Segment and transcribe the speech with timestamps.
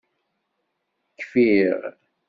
[1.19, 1.79] Kfiɣ.